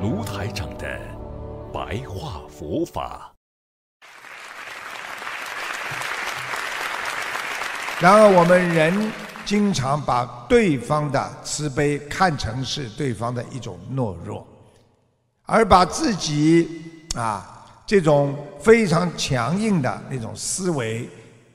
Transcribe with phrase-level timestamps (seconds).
[0.00, 0.98] 卢台长的
[1.70, 3.30] 白话佛法。
[8.00, 9.12] 然而，我们人
[9.44, 14.46] 经常把对方的慈悲看成是对方的一种懦弱，
[15.42, 16.80] 而把自己
[17.14, 21.06] 啊这种非常强硬的那种思维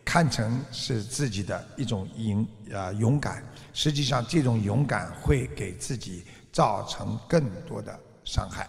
[0.05, 3.43] 看成是自己的一种勇啊勇敢。
[3.73, 8.67] 实际上，这种勇敢会给自己造成更多的伤害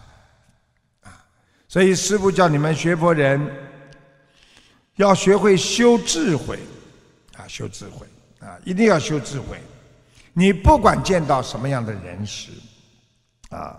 [1.03, 1.25] 啊！
[1.67, 3.39] 所以，师父叫你们学佛人
[4.95, 6.57] 要学会修智慧
[7.35, 8.07] 啊，修智慧
[8.39, 9.59] 啊，一定要修智慧。
[10.33, 12.51] 你不管见到什么样的人时
[13.49, 13.77] 啊，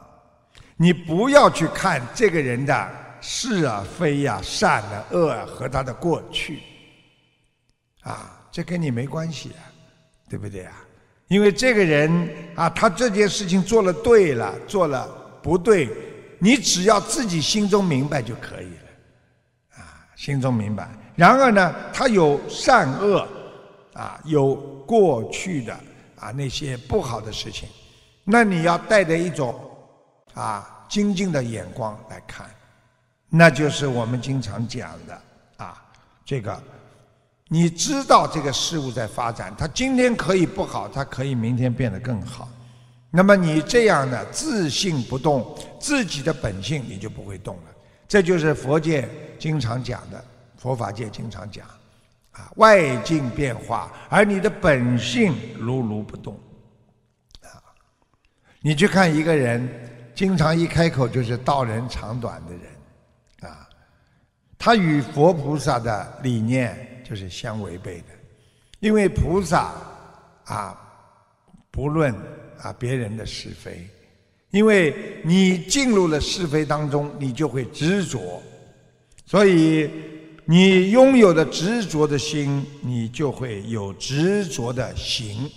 [0.76, 6.60] 你不要去看这个人的是啊非呀、善啊恶啊和他的过去
[8.02, 9.62] 啊，这跟你没关系啊，
[10.28, 10.84] 对不对啊？
[11.28, 15.06] 因为这个人啊，他这件事情做了对了，做了
[15.42, 15.88] 不对，
[16.38, 20.88] 你只要自己心中明白就可以了，啊，心中明白。
[21.16, 23.26] 然而呢，他有善恶，
[23.94, 24.54] 啊，有
[24.86, 25.72] 过去的
[26.18, 27.68] 啊那些不好的事情，
[28.24, 29.58] 那你要带着一种
[30.34, 32.48] 啊精进的眼光来看，
[33.28, 35.20] 那就是我们经常讲的
[35.56, 35.82] 啊
[36.24, 36.62] 这个。
[37.50, 42.46] 你知道这个事物在发展，它今天可以不好，它可以明天变得更好。
[43.10, 47.62] 那么你这样的自信不动，自己的本性你就不会动了。
[48.06, 50.24] 这就是佛界经常讲的，
[50.56, 51.66] 佛法界经常讲，
[52.32, 56.38] 啊，外境变化，而你的本性如如不动。
[57.42, 57.62] 啊，
[58.60, 59.68] 你去看一个人，
[60.14, 63.68] 经常一开口就是道人长短的人，啊，
[64.58, 66.84] 他与佛菩萨的理念。
[67.08, 68.08] 就是相违背的，
[68.80, 69.72] 因为菩萨
[70.44, 70.78] 啊
[71.70, 72.14] 不论
[72.62, 73.86] 啊别人的是非，
[74.50, 78.42] 因为你进入了是非当中，你就会执着，
[79.26, 79.90] 所以
[80.44, 85.50] 你拥有的执着的心，你就会有执着的行，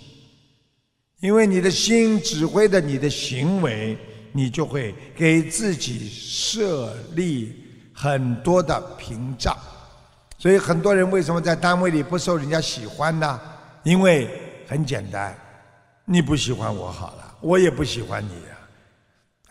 [1.20, 3.96] 因为你的心指挥的你的行为，
[4.32, 7.52] 你就会给自己设立
[7.92, 9.56] 很多的屏障。
[10.38, 13.40] 所以很多人为什么在单位里不受人家喜欢呢？
[13.84, 14.28] 因为
[14.66, 15.36] 很简单，
[16.04, 18.54] 你不喜欢我好了，我也不喜欢你啊！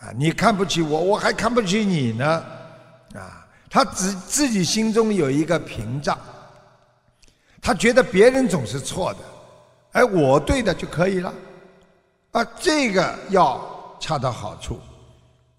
[0.06, 2.26] 啊，你看不起我，我还看不起你呢！
[3.14, 6.18] 啊，他只自己心中有一个屏障，
[7.60, 9.20] 他觉得别人总是错的，
[9.92, 11.32] 而我对的就可以了。
[12.32, 14.78] 啊，这个要恰到好处。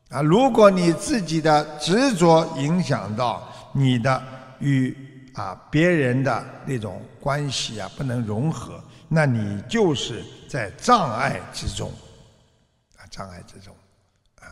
[0.10, 4.24] 啊，如果你自己的执着影响到你的
[4.60, 4.96] 与。
[5.34, 11.92] 啊，别人的那种关系啊，不能融合，那你就是在障碍之中，
[12.98, 13.76] 啊，障碍之中，
[14.40, 14.46] 啊，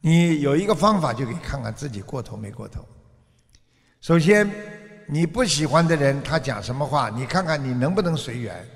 [0.00, 2.86] 你有一个方法就可以看看自己过头没过头。
[4.02, 4.50] 首先，
[5.06, 8.66] 你不喜欢的人，他讲什么话，你看看你能不能随缘。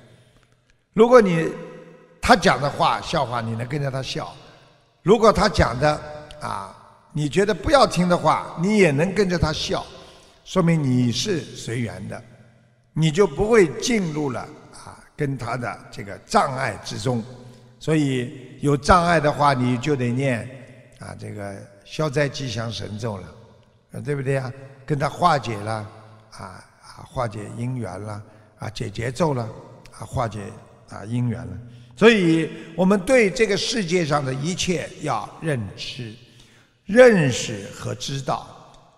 [0.94, 1.50] 如果你
[2.22, 4.24] 他讲的话笑话，你能跟着他笑；
[5.02, 6.00] 如果他讲的
[6.40, 6.74] 啊，
[7.12, 9.84] 你觉得不要听的话，你也能跟着他笑。
[10.44, 12.22] 说明你是随缘的，
[12.92, 14.40] 你就不会进入了
[14.72, 17.24] 啊跟他的这个障碍之中。
[17.80, 20.48] 所以有障碍的话，你就得念
[20.98, 23.34] 啊这个消灾吉祥神咒了，
[24.04, 24.52] 对不对呀？
[24.84, 25.72] 跟他化解了
[26.30, 28.22] 啊啊化解因缘了
[28.58, 29.48] 啊解节奏了
[29.92, 30.40] 啊化解
[30.90, 31.58] 啊因缘了。
[31.96, 36.14] 所以我们对这个世界上的一切要认知、
[36.84, 38.50] 认识和知道。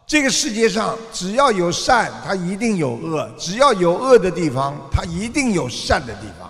[0.06, 6.48] 这个世界上只要有善，它一定有恶；只要有恶的地方，它一定有善的地方。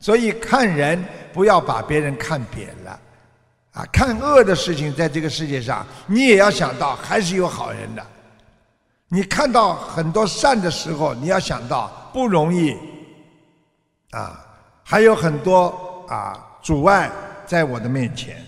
[0.00, 3.00] 所以看人不要把别人看扁了，
[3.72, 8.06] 啊，看恶的事情，在这个世界上，你也要想到还是有好人的。
[9.08, 12.74] 你看到很多善的时候，你要想到不容易，
[14.12, 14.40] 啊，
[14.82, 17.10] 还有很多啊阻碍
[17.44, 18.42] 在我的面前。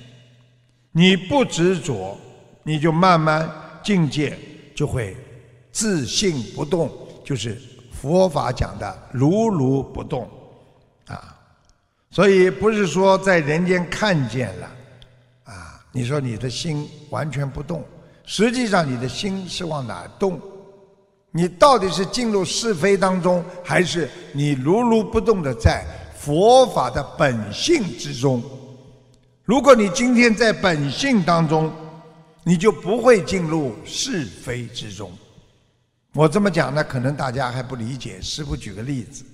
[0.93, 2.17] 你不执着，
[2.63, 3.47] 你就慢慢。
[3.83, 4.39] 境界
[4.75, 5.17] 就会
[5.73, 6.91] 自信不动，
[7.25, 7.61] 就是
[7.93, 10.29] 佛法讲的如如不动
[11.07, 11.37] 啊。
[12.11, 14.67] 所以不是说在人间看见了
[15.45, 17.85] 啊，你说你的心完全不动，
[18.25, 20.41] 实际上你的心是往哪动？
[21.33, 25.87] 你到底是进入是非当中，还是你如如不动的在
[26.19, 28.43] 佛法的本性之中？
[29.45, 31.73] 如果你今天在本性当中，
[32.43, 35.13] 你就不会进入是非之中。
[36.13, 38.21] 我这么讲呢，可能大家还不理解。
[38.21, 39.25] 师傅举个例子，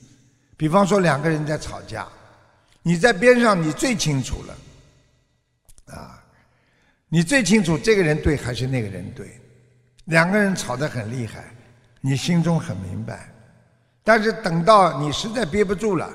[0.56, 2.06] 比方说两个人在吵架，
[2.82, 6.22] 你在边上，你最清楚了，啊，
[7.08, 9.40] 你最清楚这个人对还是那个人对。
[10.04, 11.44] 两个人吵得很厉害，
[12.00, 13.28] 你心中很明白。
[14.04, 16.10] 但是等到你实在憋不住了，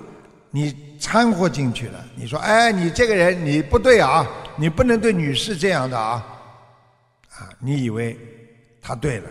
[0.50, 6.26] 你掺和进去了，你说：“哎，你这个人你不对啊，你不能对女士这样的啊。”
[7.42, 8.16] 啊，你以为
[8.80, 9.30] 他对了。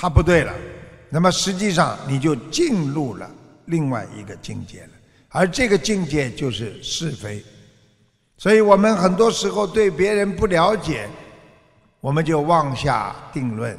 [0.00, 0.54] 他不对了，
[1.10, 3.28] 那么实际上你就进入了
[3.64, 4.90] 另外一个境界了，
[5.30, 7.44] 而这个境界就是是非。
[8.36, 11.08] 所以我们很多时候对别人不了解，
[12.00, 13.74] 我们就妄下定论；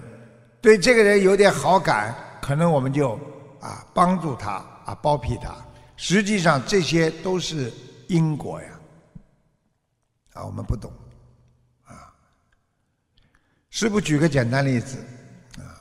[0.59, 3.17] 对这个人有点好感，可能我们就
[3.61, 5.55] 啊帮助他啊包庇他。
[5.95, 7.71] 实际上这些都是
[8.09, 8.67] 因果呀，
[10.33, 10.91] 啊我们不懂，
[13.79, 14.97] 师傅举个简单例子。
[15.57, 15.71] 啊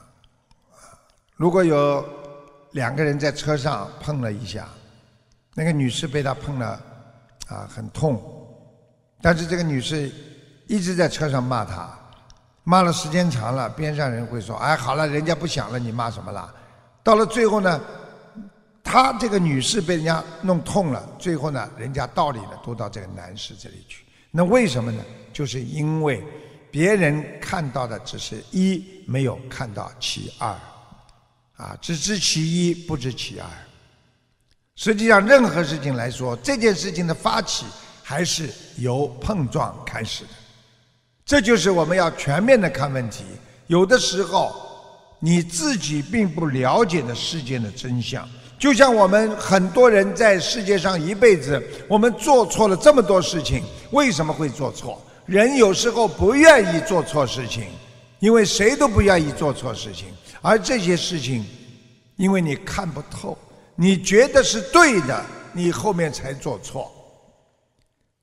[1.35, 2.07] 如果有
[2.71, 4.69] 两个人在车上碰了一下，
[5.53, 6.81] 那个女士被他碰了，
[7.49, 8.17] 啊，很痛。
[9.21, 10.09] 但是这个女士
[10.65, 11.93] 一直在车上骂他，
[12.63, 16.55] 骂了时间长了，边上人会说：“哎，好了，人家不想了，你骂什么了？”
[17.03, 17.81] 到了最后呢，
[18.81, 24.05] 他这个女士被人家弄痛了，最后呢，人家道理呢都到这个男士这里去。
[24.31, 25.03] 那为什么呢？
[25.33, 26.23] 就是因为
[26.71, 30.49] 别人看到的只是一，没有看到其二。
[31.57, 33.45] 啊，只知其一，不知其二。
[34.75, 37.65] 实际上，任何事情来说，这件事情的发起
[38.01, 40.29] 还是由碰撞开始的。
[41.25, 43.25] 这就是我们要全面的看问题。
[43.67, 44.55] 有的时候，
[45.19, 48.25] 你自己并不了解的事件的真相，
[48.57, 53.61] 就像我们很多人在世界上一辈子，我们做错了这么多事情，
[53.91, 55.05] 为什么会做错？
[55.29, 57.65] 人有时候不愿意做错事情，
[58.19, 60.07] 因为谁都不愿意做错事情。
[60.41, 61.45] 而这些事情，
[62.15, 63.37] 因为你看不透，
[63.75, 65.23] 你觉得是对的，
[65.53, 66.91] 你后面才做错。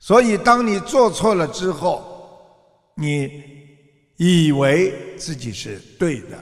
[0.01, 2.05] 所以，当你做错了之后，
[2.97, 3.41] 你
[4.17, 6.37] 以为自己是对的，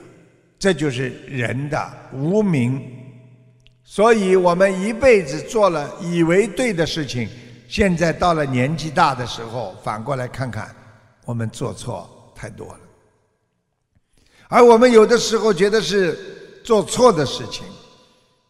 [0.59, 2.81] 这就是人的无明。
[3.85, 7.29] 所以我们一辈子做了以为对的事情，
[7.69, 10.75] 现在到了年纪大的时候，反过来看看，
[11.25, 12.81] 我们做错太多了。
[14.49, 17.67] 而我们有的时候觉得是做错的事情，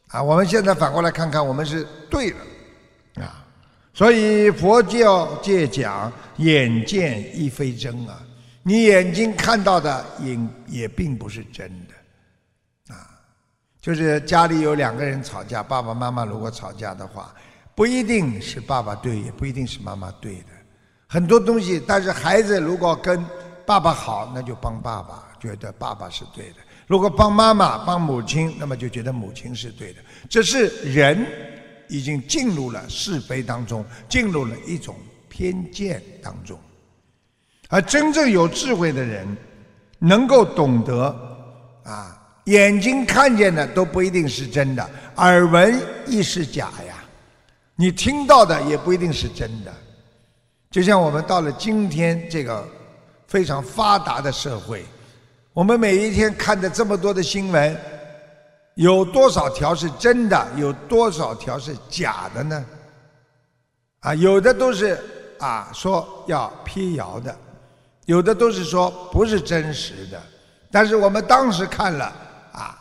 [0.08, 3.46] 啊，我们现在反过来看看，我们是对的，啊，
[3.94, 8.20] 所以佛教界讲眼见亦非真啊，
[8.62, 13.08] 你眼睛看到的也也并不是真的，啊，
[13.80, 17.32] 就是家里有两个人吵架，爸爸妈妈如果吵架的话，
[17.74, 20.46] 不一定是爸爸对，也不一定是妈妈对的，
[21.06, 23.24] 很多东西，但是孩子如果跟
[23.66, 25.30] 爸爸好，那就帮爸爸。
[25.40, 26.54] 觉得爸爸是对的，
[26.86, 29.98] 如果帮妈妈、帮母亲，那么就觉得母亲是对的。
[30.26, 31.26] 这是人
[31.86, 34.96] 已经进入了是非当中，进入了一种
[35.28, 36.58] 偏见当中。
[37.68, 39.36] 而真正有智慧的人，
[39.98, 41.14] 能够懂得
[41.84, 47.03] 啊，眼睛看见的都不一定是真的，耳闻亦是假呀。
[47.76, 49.72] 你听到的也不一定是真的。
[50.70, 52.66] 就像我们到了今天这个
[53.26, 54.84] 非常发达的社会。
[55.52, 57.80] 我们每一天看的这么多的新闻，
[58.74, 60.48] 有多少条是真的？
[60.56, 62.64] 有多少条是假的呢？
[64.00, 65.00] 啊，有的都是
[65.38, 67.36] 啊说要辟谣的，
[68.06, 70.20] 有的都是说不是真实的。
[70.72, 72.06] 但是我们当时看了
[72.52, 72.76] 啊，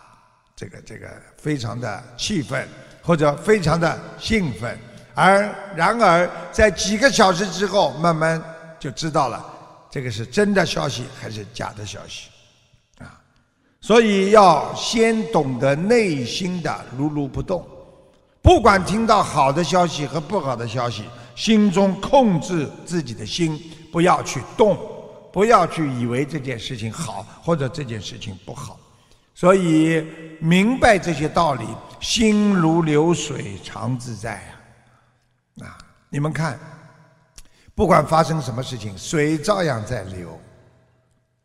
[0.56, 1.08] 这个这个
[1.38, 2.68] 非常的气愤，
[3.04, 4.80] 或者非常的兴奋，
[5.14, 8.42] 而然而在几个小时之后，慢慢
[8.80, 9.46] 就知道了
[9.92, 12.30] 这个是真的消息还是假的消息。
[13.00, 13.20] 啊
[13.82, 17.68] 所以要先懂得内心的如如不动，
[18.42, 21.04] 不管听到好的消息和不好的消息，
[21.36, 24.78] 心中控制自己的心，不要去动，
[25.34, 28.80] 不要去以为这件事情好或者这件事情不好。
[29.36, 30.08] 所以
[30.40, 31.66] 明白这些道理，
[32.04, 34.34] 心如流水常自在
[35.62, 35.66] 啊！
[35.66, 35.78] 啊，
[36.10, 36.60] 你们看，
[37.74, 40.38] 不管发生什么事情，水照样在流。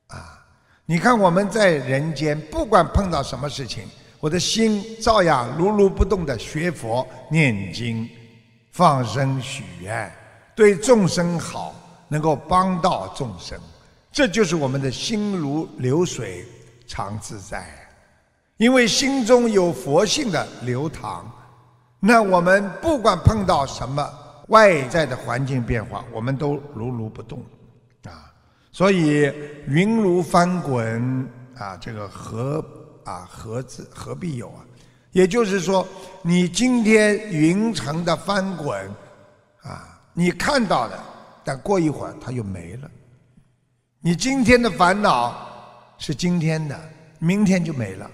[0.08, 0.44] 啊
[0.84, 3.86] 你看我们在人间，不管碰到什么事情，
[4.18, 8.08] 我的心照样如如不动的学佛、念经、
[8.72, 10.12] 放生、许愿，
[10.56, 11.72] 对众生好，
[12.08, 13.56] 能够帮到众生。
[14.10, 16.44] 这就是我们的心如流水
[16.88, 17.68] 常自在，
[18.58, 21.24] 因为心中有佛性的流淌。
[22.00, 24.08] 那我们不管碰到什么
[24.48, 27.42] 外在的环境变化，我们都如如不动
[28.04, 28.30] 啊。
[28.70, 29.32] 所以
[29.66, 32.64] 云如翻滚啊，这个何
[33.04, 34.64] 啊何字何必有啊？
[35.12, 35.86] 也就是说，
[36.22, 38.88] 你今天云层的翻滚
[39.62, 40.98] 啊，你看到的，
[41.42, 42.90] 但过一会儿它又没了。
[44.00, 45.34] 你今天的烦恼
[45.98, 46.78] 是今天的，
[47.18, 48.08] 明天就没了。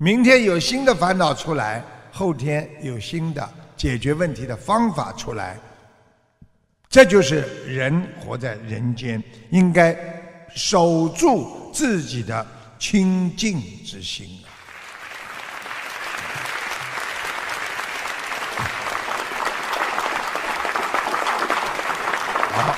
[0.00, 5.56] 明天有新的烦恼出来，后天有新的解决问题的方法出来。
[6.88, 9.96] 这就是人活在人间，应该
[10.54, 12.46] 守住自己的
[12.78, 14.40] 清净之心。
[22.52, 22.74] 好，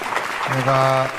[0.49, 1.11] 那个。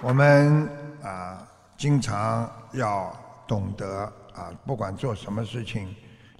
[0.00, 0.70] 我们
[1.02, 1.44] 啊，
[1.76, 3.12] 经常要
[3.48, 5.92] 懂得啊，不管做什么事情，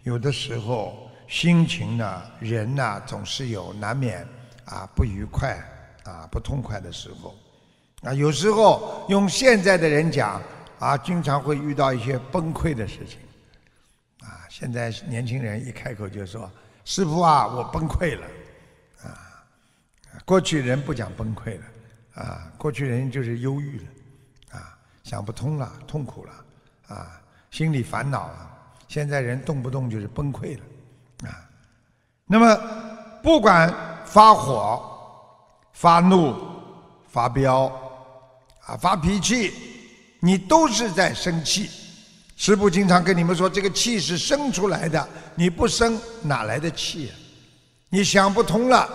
[0.05, 4.25] 有的时候心情呢，人呢，总是有难免
[4.67, 5.59] 啊不愉快
[6.05, 7.35] 啊不痛快的时候
[8.02, 8.14] 啊。
[8.14, 10.40] 有时候用现在的人讲
[10.78, 13.19] 啊，经常会遇到一些崩溃的事情
[14.21, 14.47] 啊。
[14.49, 16.49] 现在年轻人一开口就说
[16.87, 18.26] ：“师傅啊，我崩溃了。”
[19.02, 19.43] 啊，
[20.25, 21.64] 过去人不讲崩溃了。
[22.14, 23.87] 啊，过去人就是忧郁了，
[24.59, 26.33] 啊，想不通了，痛苦了，
[26.88, 28.50] 啊，心里烦恼了。
[28.88, 31.37] 现在人动不动就是崩溃了，啊，
[32.26, 32.57] 那么
[33.23, 33.73] 不管
[34.05, 34.83] 发火、
[35.73, 36.35] 发怒、
[37.09, 37.67] 发飙，
[38.67, 39.52] 啊，发脾气，
[40.21, 41.71] 你都是在生气。
[42.37, 47.12] 师父经常跟你们说，这个气是生出来的，你不生哪来的气啊？
[47.90, 48.88] 你想不通了，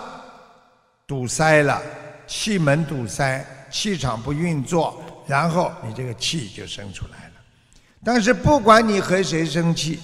[1.06, 1.82] 堵塞了。
[2.26, 7.33] 气门堵塞，气场不运作，然后你这个气就生出来了。
[8.04, 10.00] 但是不管你和谁生气，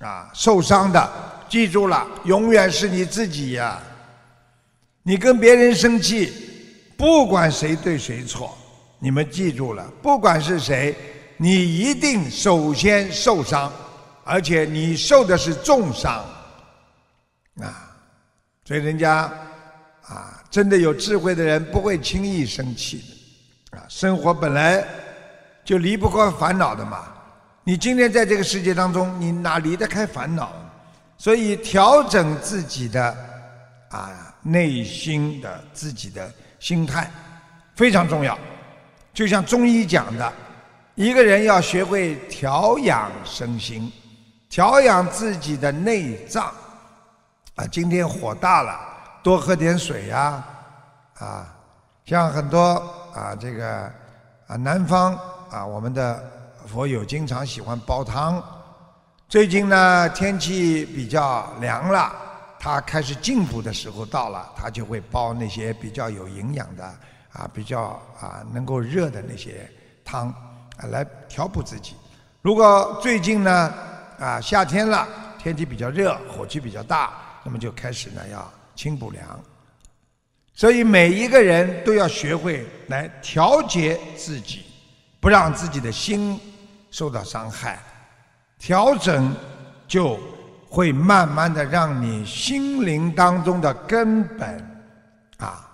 [0.00, 1.12] 啊，受伤的，
[1.48, 3.80] 记住了，永远是你自己呀。
[5.02, 6.32] 你跟别人生气，
[6.96, 8.56] 不管谁对谁错，
[8.98, 10.94] 你们记住了，不管是谁，
[11.36, 13.72] 你一定首先受伤，
[14.24, 16.24] 而且你受的是重伤，
[17.60, 17.94] 啊，
[18.64, 19.32] 所以人家。
[20.08, 23.02] 啊，真的有智慧的人不会轻易生气
[23.72, 24.86] 的，啊，生活本来
[25.64, 27.08] 就离不开烦恼的嘛。
[27.68, 30.52] 你今天在这个世界当中，你哪离得开烦恼？
[31.18, 33.16] 所以调整自己的
[33.88, 37.10] 啊内心的自己的心态
[37.74, 38.38] 非常重要。
[39.12, 40.32] 就像中医讲的，
[40.94, 43.92] 一个人要学会调养身心，
[44.48, 46.44] 调养自己的内脏。
[47.56, 48.78] 啊，今天火大了。
[49.24, 50.44] 多喝点水呀，
[51.18, 51.52] 啊，
[52.04, 52.60] 像很多
[53.12, 53.92] 啊，这个
[54.46, 55.18] 啊，南方
[55.50, 56.22] 啊，我们的
[56.66, 58.42] 佛友经常喜欢煲汤。
[59.28, 62.12] 最近呢，天气比较凉了，
[62.58, 66.84] 他开始进补的时候到了，他就会煲那些比较有营养的
[67.32, 69.70] 啊，比较啊能够热的那些
[70.04, 70.28] 汤
[70.78, 71.94] 啊，来调补自己。
[72.42, 73.74] 如果最近呢
[74.18, 75.06] 啊夏天了，
[75.38, 77.12] 天气比较热，火气比较大，
[77.44, 78.52] 那么就开始呢要。
[78.76, 79.24] 清补凉，
[80.52, 84.66] 所以每一个人都要学会来调节自己，
[85.18, 86.38] 不让自己的心
[86.96, 87.78] 受到伤害。
[88.58, 89.30] 调整
[89.86, 90.18] 就
[90.66, 94.80] 会慢慢的让你心灵当中的根本
[95.36, 95.68] 啊，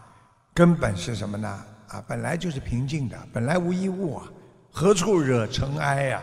[0.52, 1.48] 根本是什么呢？
[1.86, 4.24] 啊，本来就是平静的，本来无一物啊，
[4.72, 6.20] 何处惹尘埃呀？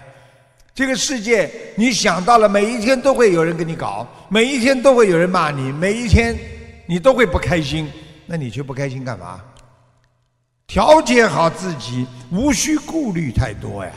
[0.73, 6.37] 这个世界，你想到了，每一天都会有人跟你搞，每一天都会有人骂你，每一天。
[6.85, 7.89] 你都会不开心，
[8.25, 9.39] 那你去不开心干嘛？
[10.67, 13.91] 调节好自己，无需顾虑太多呀，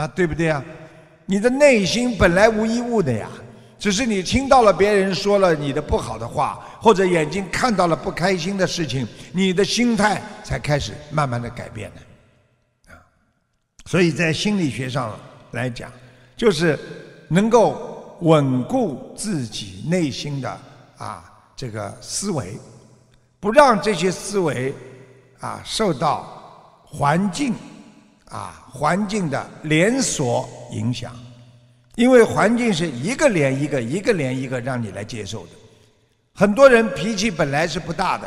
[0.00, 0.64] 啊，对不对啊？
[1.26, 3.28] 你的内心本来无一物的呀，
[3.78, 12.96] 只是你听到了别人说了你的不好的话，或者眼睛看到了不开心的事情，你的心态才开始慢慢的改变的，啊，
[13.84, 15.14] 所以在心理学上
[15.50, 15.92] 来讲，
[16.36, 16.78] 就是
[17.28, 20.60] 能够稳固自己内心的
[20.96, 21.26] 啊。
[21.56, 22.58] 这个思维，
[23.38, 24.74] 不让这些思维
[25.40, 27.52] 啊受到环境
[28.30, 31.12] 啊环境的连锁影响，
[31.96, 35.52] 因为环境是一个连一个，一个连一个让你来接受的。
[36.34, 38.26] 很多人脾气本来是不大的，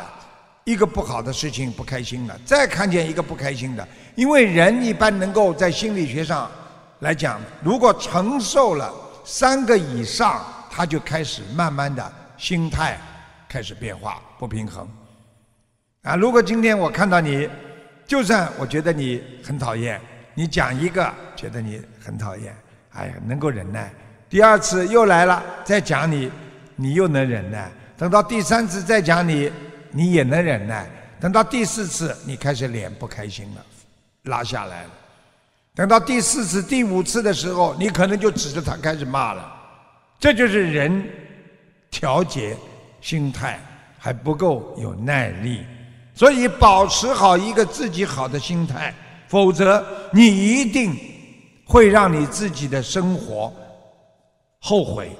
[0.64, 6.50] 一个不好的事情不开心了，再看见一个不开心的，因为人一般能够在心理学上
[7.00, 8.92] 来讲，如果承受了
[9.24, 12.98] 三个以上，他就开始慢慢的心态。
[13.46, 14.84] 开始变化不平衡，
[16.02, 17.48] 啊，如果今天我看到你，
[18.06, 20.00] 就算我觉得你很讨厌，
[20.34, 22.54] 你讲一个觉得你很讨厌，
[22.92, 23.92] 哎呀，能够忍耐。
[24.28, 26.30] 第二次又来了，再讲你，
[26.76, 27.70] 你又能忍耐。
[27.96, 29.50] 等到第三次再讲你，
[29.90, 30.86] 你也能忍耐。
[31.20, 33.64] 等到第四次，你开始脸不开心了，
[34.24, 34.90] 拉下来了。
[35.74, 39.50] 等到第四次、第五次的时候，你可能就指着他开始骂了。
[40.18, 41.04] 这就是人
[41.90, 42.56] 调节
[43.00, 43.60] 心态
[43.98, 45.64] 还不够有耐力，
[46.14, 48.94] 所以保持好一个自己好的心态，
[49.28, 50.96] 否则你一定
[51.66, 53.52] 会让你自己的生活
[54.60, 55.10] 后悔，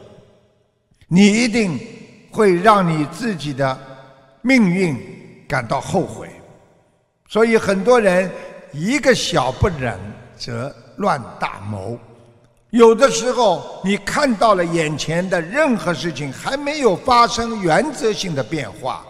[1.08, 1.78] 你一定
[2.30, 3.76] 会让你自己的
[4.40, 4.96] 命运
[5.48, 6.30] 感到后悔。
[7.28, 8.30] 所以很多人
[8.72, 9.98] 一个小不忍
[10.36, 11.98] 则乱大谋。
[12.70, 19.04] 有的时候，你看到了眼前的任何事情还没有发生原则性的变化、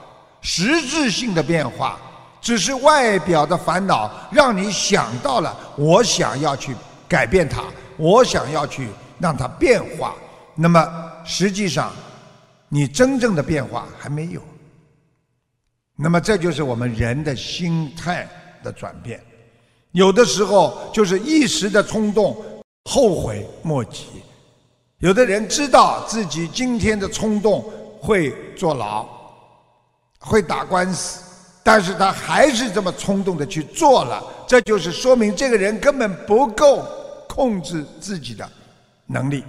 [0.44, 1.98] 实质性的变化，
[2.40, 6.76] 只是外表的烦恼让你想到了我想要去
[7.08, 7.64] 改变它，
[7.96, 10.14] 我想要去让它变化。
[10.54, 11.90] 那么实际上，
[12.68, 14.42] 你真正的变化还没有。
[15.96, 18.28] 那么这就是我们人的心态
[18.62, 19.20] 的转变，
[19.92, 22.36] 有的时候就是一时的冲动。
[22.90, 24.08] 后悔莫及。
[24.98, 27.64] 有的人知道自己今天的冲动
[27.98, 29.08] 会坐牢，
[30.24, 31.20] 会打官司，
[31.62, 36.82] 但是他还是这么冲动的去做了，这就是说明这个人根本不够
[37.28, 38.48] 控制自己的
[39.06, 39.44] 能力。